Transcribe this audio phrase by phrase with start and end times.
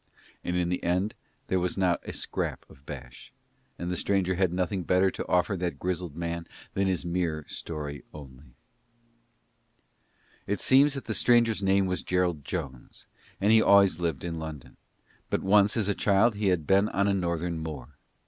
[0.43, 1.13] And in the end
[1.45, 3.31] there was not a scrap of bash,
[3.77, 8.03] and the stranger had nothing better to offer that grizzled man than his mere story
[8.11, 8.55] only.
[10.47, 13.05] It seems that the stranger's name was Gerald Jones,
[13.39, 14.75] and he always lived in London;
[15.29, 17.95] but once as a child he had been on a Northern moor.